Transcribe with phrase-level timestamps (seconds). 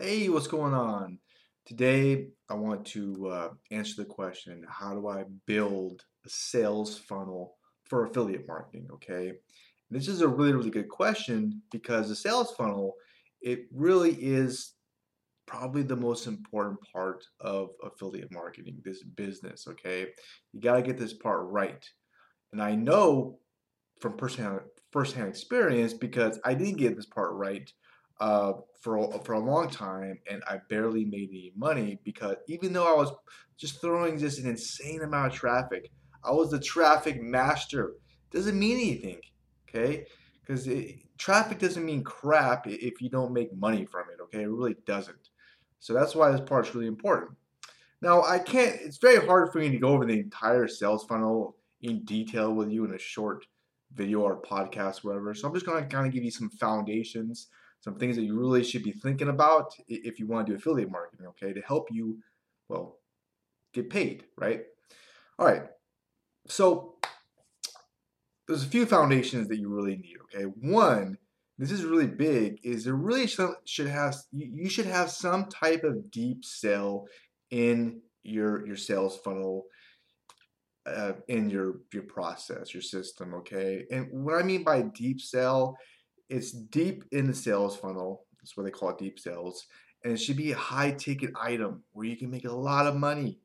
[0.00, 1.18] Hey, what's going on?
[1.66, 7.58] Today, I want to uh, answer the question how do I build a sales funnel
[7.84, 8.88] for affiliate marketing?
[8.94, 9.34] Okay,
[9.90, 12.94] this is a really, really good question because the sales funnel,
[13.42, 14.72] it really is
[15.46, 19.66] probably the most important part of affiliate marketing, this business.
[19.68, 20.06] Okay,
[20.54, 21.84] you got to get this part right.
[22.52, 23.40] And I know
[24.00, 27.70] from firsthand, firsthand experience because I didn't get this part right
[28.22, 32.86] uh, for for a long time, and I barely made any money because even though
[32.86, 33.10] I was
[33.56, 35.90] just throwing just an insane amount of traffic,
[36.22, 37.94] I was the traffic master.
[38.30, 39.20] Doesn't mean anything,
[39.68, 40.06] okay?
[40.40, 40.68] Because
[41.18, 44.42] traffic doesn't mean crap if you don't make money from it, okay?
[44.42, 45.30] It really doesn't.
[45.80, 47.32] So that's why this part is really important.
[48.02, 51.56] Now, I can't, it's very hard for me to go over the entire sales funnel
[51.82, 53.44] in detail with you in a short
[53.92, 55.34] video or podcast, whatever.
[55.34, 57.48] So I'm just to kind of give you some foundations
[57.82, 60.90] some things that you really should be thinking about if you want to do affiliate
[60.90, 62.18] marketing, okay, to help you,
[62.68, 62.98] well,
[63.74, 64.62] get paid, right?
[65.38, 65.64] All right.
[66.46, 66.94] So
[68.46, 70.44] there's a few foundations that you really need, okay?
[70.44, 71.18] One,
[71.58, 76.10] this is really big, is there really should have you should have some type of
[76.10, 77.06] deep sell
[77.50, 79.64] in your your sales funnel
[80.86, 83.84] uh, in your your process, your system, okay?
[83.90, 85.76] And what I mean by deep sell
[86.32, 88.24] it's deep in the sales funnel.
[88.40, 89.66] That's what they call it, deep sales.
[90.02, 92.96] And it should be a high ticket item where you can make a lot of
[92.96, 93.38] money.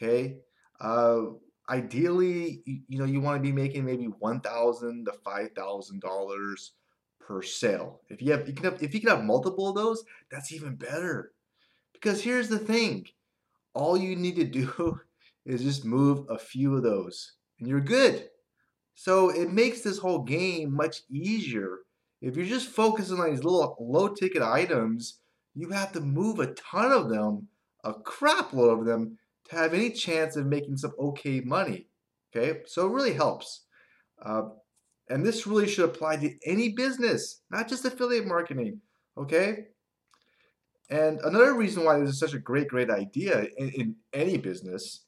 [0.00, 0.38] Okay.
[0.80, 1.22] Uh,
[1.68, 6.00] ideally, you, you know, you want to be making maybe one thousand to five thousand
[6.00, 6.72] dollars
[7.18, 8.00] per sale.
[8.08, 10.76] If you have, you can have, if you can have multiple of those, that's even
[10.76, 11.32] better.
[11.92, 13.06] Because here's the thing:
[13.74, 15.00] all you need to do
[15.44, 18.28] is just move a few of those, and you're good.
[18.94, 21.80] So it makes this whole game much easier
[22.20, 25.20] if you're just focusing on these little low ticket items,
[25.54, 27.48] you have to move a ton of them,
[27.84, 29.18] a crap load of them,
[29.48, 31.86] to have any chance of making some okay money.
[32.34, 33.64] Okay, so it really helps.
[34.24, 34.42] Uh,
[35.08, 38.80] and this really should apply to any business, not just affiliate marketing.
[39.18, 39.66] Okay.
[40.88, 45.04] And another reason why this is such a great, great idea in, in any business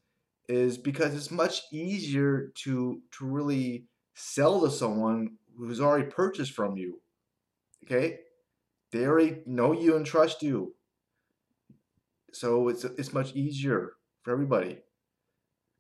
[0.49, 3.85] is because it's much easier to to really
[4.15, 7.02] sell to someone who's already purchased from you.
[7.85, 8.19] Okay?
[8.91, 10.75] They already know you and trust you.
[12.33, 14.79] So it's it's much easier for everybody.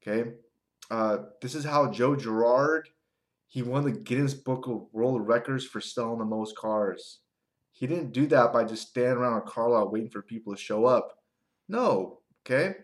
[0.03, 0.33] Okay?
[0.91, 2.89] Uh, this is how Joe Girard
[3.53, 7.19] he won the Guinness Book of World Records for selling the most cars.
[7.73, 10.59] He didn't do that by just standing around a car lot waiting for people to
[10.59, 11.19] show up.
[11.69, 12.77] No, okay?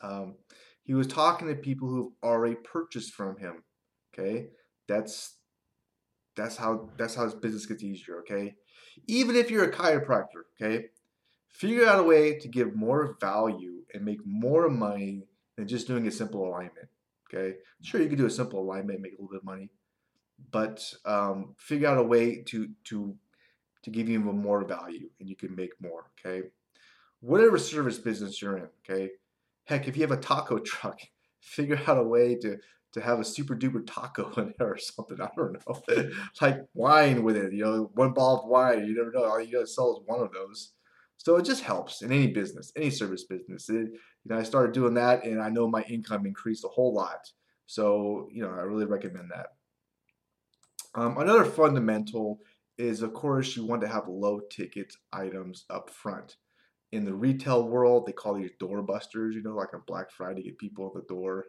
[0.00, 0.36] Um,
[0.84, 3.64] he was talking to people who've already purchased from him.
[4.14, 4.50] Okay,
[4.86, 5.38] that's
[6.36, 8.54] that's how that's how this business gets easier, okay?
[9.06, 10.86] Even if you're a chiropractor, okay?
[11.48, 15.26] Figure out a way to give more value and make more money
[15.56, 16.88] than just doing a simple alignment.
[17.32, 19.70] Okay, sure you can do a simple alignment make a little bit of money,
[20.50, 23.14] but um, figure out a way to to
[23.82, 26.10] to give you even more value and you can make more.
[26.18, 26.48] Okay,
[27.20, 28.68] whatever service business you're in.
[28.84, 29.10] Okay,
[29.64, 31.00] heck, if you have a taco truck,
[31.40, 32.58] figure out a way to
[32.92, 35.20] to have a super duper taco in there or something.
[35.20, 36.10] I don't know.
[36.40, 38.86] like wine with it, you know, one bottle of wine.
[38.86, 39.24] You never know.
[39.24, 40.72] All you gotta sell is one of those.
[41.18, 43.68] So it just helps in any business, any service business.
[43.68, 46.92] It, you know, I started doing that, and I know my income increased a whole
[46.92, 47.30] lot.
[47.66, 49.46] So you know, I really recommend that.
[50.94, 52.40] Um, another fundamental
[52.76, 56.36] is, of course, you want to have low ticket items up front.
[56.90, 59.32] In the retail world, they call these doorbusters.
[59.32, 61.46] You know, like on Black Friday, get people at the door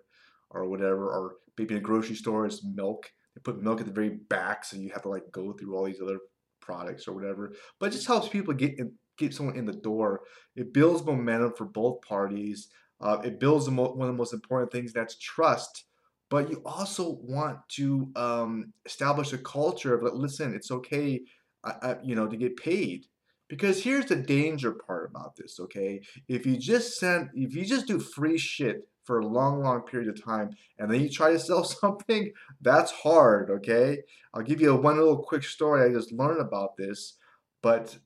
[0.54, 3.12] or whatever, or maybe in a grocery store it's milk.
[3.36, 5.86] They put milk at the very back, so you have to like go through all
[5.86, 6.20] these other
[6.62, 7.54] products or whatever.
[7.80, 10.22] But it just helps people get in, get someone in the door.
[10.56, 12.70] It builds momentum for both parties.
[13.02, 15.86] Uh, it builds mo- one of the most important things that's trust.
[16.30, 21.22] But you also want to um, establish a culture of like, listen, it's okay,
[21.64, 23.06] uh, uh, you know, to get paid.
[23.50, 26.02] Because here's the danger part about this, okay?
[26.28, 30.10] If you just send, if you just do free shit for a long, long period
[30.10, 34.00] of time, and then you try to sell something, that's hard, okay?
[34.34, 35.84] I'll give you a, one little quick story.
[35.84, 37.18] I just learned about this,
[37.62, 37.98] but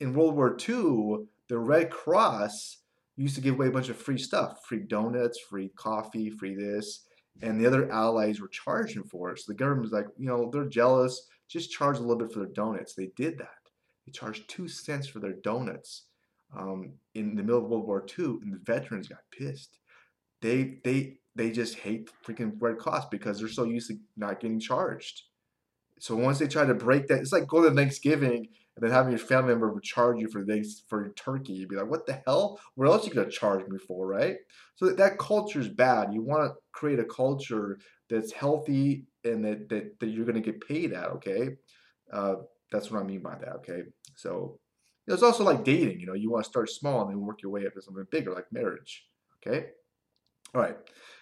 [0.00, 2.78] in World War II, the Red Cross
[3.16, 7.04] used to give away a bunch of free stuff, free donuts, free coffee, free this,
[7.42, 9.38] and the other allies were charging for it.
[9.38, 12.40] So the government was like, you know, they're jealous, just charge a little bit for
[12.40, 12.94] their donuts.
[12.94, 13.48] They did that.
[14.06, 16.06] They charged two cents for their donuts
[16.56, 19.78] um, in the middle of World War II, and the veterans got pissed
[20.42, 24.60] they they they just hate freaking Red Cross because they're so used to not getting
[24.60, 25.22] charged.
[25.98, 29.12] So once they try to break that, it's like going to Thanksgiving and then having
[29.12, 32.20] your family member charge you for this for your turkey, you'd be like, what the
[32.26, 32.58] hell?
[32.74, 34.36] What else you gonna charge me for, right?
[34.76, 36.12] So that, that culture is bad.
[36.12, 37.78] You want to create a culture
[38.08, 41.10] that's healthy and that that, that you're gonna get paid at.
[41.10, 41.50] Okay,
[42.12, 42.36] uh,
[42.70, 43.56] that's what I mean by that.
[43.56, 43.82] Okay,
[44.16, 44.58] so
[45.06, 46.00] it's also like dating.
[46.00, 48.06] You know, you want to start small and then work your way up to something
[48.10, 49.04] bigger, like marriage.
[49.46, 49.66] Okay,
[50.54, 50.76] all right.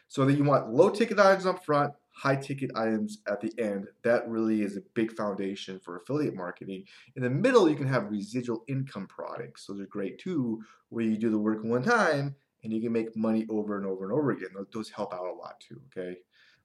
[0.09, 3.87] So then you want low ticket items up front, high ticket items at the end.
[4.03, 6.85] That really is a big foundation for affiliate marketing.
[7.15, 9.67] In the middle, you can have residual income products.
[9.67, 13.17] Those are great too, where you do the work one time and you can make
[13.17, 14.51] money over and over and over again.
[14.73, 16.19] Those help out a lot too, okay?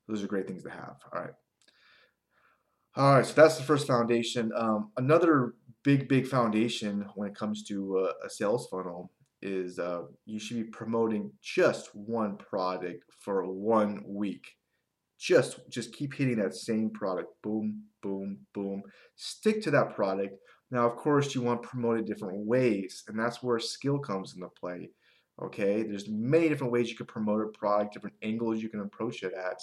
[0.08, 0.98] Those are great things to have.
[1.14, 1.34] All right.
[2.98, 4.52] All right, so that's the first foundation.
[4.56, 5.54] Um, another
[5.84, 9.12] big, big foundation when it comes to uh, a sales funnel
[9.42, 14.48] is uh, you should be promoting just one product for one week.
[15.20, 17.30] Just just keep hitting that same product.
[17.42, 18.84] Boom boom boom.
[19.16, 20.36] Stick to that product.
[20.72, 24.36] Now of course you want to promote it different ways and that's where skill comes
[24.36, 24.90] into play
[25.42, 25.84] okay?
[25.84, 29.34] There's many different ways you can promote a product different angles you can approach it
[29.34, 29.60] at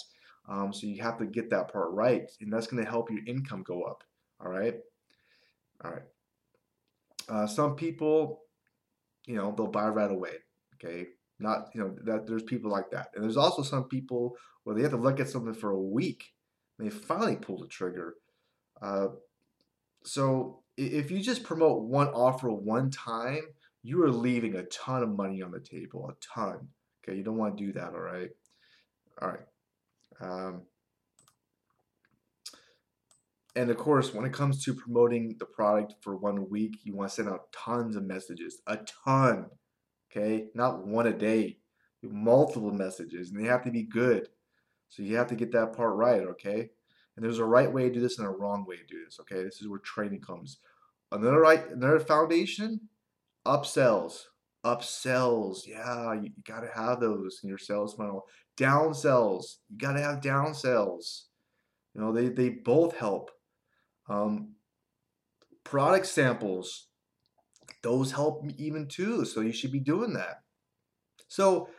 [0.47, 3.25] um, so you have to get that part right and that's going to help your
[3.25, 4.03] income go up
[4.43, 4.75] all right?
[5.83, 6.03] All right.
[7.29, 8.41] Uh, some people
[9.25, 10.33] you know they'll buy right away
[10.75, 11.07] okay
[11.43, 14.81] not you know that there's people like that, and there's also some people where they
[14.81, 16.31] have to look at something for a week,
[16.79, 18.15] and they finally pull the trigger.
[18.81, 19.07] Uh,
[20.03, 23.41] so if you just promote one offer one time,
[23.83, 26.67] you are leaving a ton of money on the table, a ton.
[27.03, 27.93] Okay, you don't want to do that.
[27.93, 28.29] All right,
[29.21, 29.39] all right.
[30.21, 30.61] Um,
[33.55, 37.09] and of course, when it comes to promoting the product for one week, you want
[37.09, 39.45] to send out tons of messages, a ton
[40.15, 40.47] okay?
[40.53, 41.57] Not one a day,
[42.01, 44.27] multiple messages, and they have to be good.
[44.89, 46.69] So you have to get that part right, okay?
[47.15, 49.19] And there's a right way to do this and a wrong way to do this,
[49.21, 49.43] okay?
[49.43, 50.57] This is where training comes.
[51.11, 52.79] Another right, another foundation,
[53.45, 54.23] upsells.
[54.65, 58.25] Upsells, yeah, you, you gotta have those in your sales funnel.
[58.57, 61.23] Downsells, you gotta have downsells.
[61.93, 63.29] You know, they, they both help.
[64.09, 64.55] Um,
[65.63, 66.87] product samples,
[67.81, 69.25] those help even too.
[69.25, 70.41] So you should be doing that.
[71.27, 71.69] So,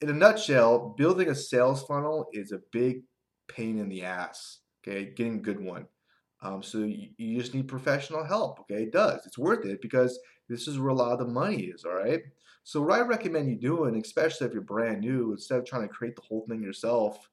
[0.00, 3.02] in a nutshell, building a sales funnel is a big
[3.48, 4.58] pain in the ass.
[4.86, 5.86] Okay, getting a good one.
[6.42, 8.60] Um, so you, you just need professional help.
[8.60, 9.24] Okay, it does.
[9.26, 10.18] It's worth it because
[10.48, 11.84] this is where a lot of the money is.
[11.84, 12.20] All right.
[12.64, 15.94] So what I recommend you doing, especially if you're brand new, instead of trying to
[15.94, 17.28] create the whole thing yourself,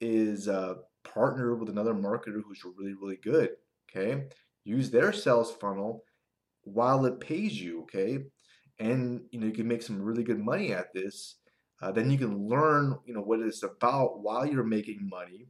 [0.00, 0.74] is uh,
[1.04, 3.50] partner with another marketer who's really really good.
[3.90, 4.24] Okay,
[4.64, 6.04] use their sales funnel
[6.64, 8.18] while it pays you, okay?
[8.78, 11.36] And you know you can make some really good money at this.
[11.80, 15.48] Uh, then you can learn, you know, what it's about while you're making money,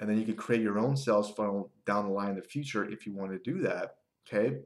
[0.00, 2.90] and then you can create your own sales funnel down the line in the future
[2.90, 3.94] if you want to do that,
[4.26, 4.56] okay?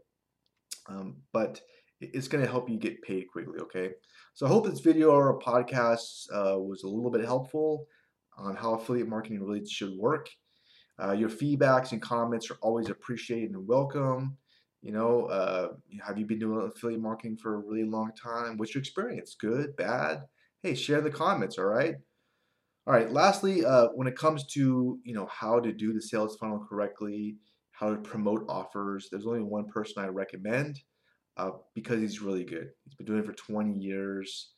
[0.89, 1.61] Um, but
[2.01, 3.91] it's going to help you get paid quickly, okay?
[4.33, 7.87] So I hope this video or podcast uh, was a little bit helpful
[8.39, 10.29] on how affiliate marketing really should work.
[11.03, 14.37] Uh, your feedbacks and comments are always appreciated and welcome.
[14.83, 15.69] You know, uh,
[16.07, 18.57] have you been doing affiliate marketing for a really long time?
[18.57, 19.37] What's your experience?
[19.41, 20.23] Good, bad?
[20.63, 21.59] Hey, share the comments.
[21.59, 21.97] All right.
[22.87, 23.11] All right.
[23.13, 27.37] Lastly, uh, when it comes to you know how to do the sales funnel correctly,
[27.73, 30.81] how to promote offers, there's only one person I recommend
[31.37, 32.69] uh, because he's really good.
[32.85, 34.53] He's been doing it for 20 years.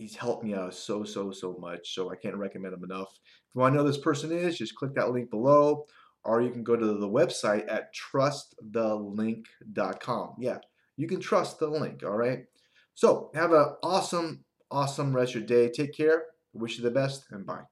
[0.00, 1.94] He's helped me out so so so much.
[1.94, 3.10] So I can't recommend him enough.
[3.12, 5.84] If you want to know who this person is, just click that link below
[6.24, 10.34] or you can go to the website at trustthelink.com.
[10.38, 10.58] Yeah,
[10.96, 12.46] you can trust the link, all right?
[12.94, 15.68] So have an awesome, awesome rest of your day.
[15.70, 16.24] Take care.
[16.54, 17.64] Wish you the best and bye.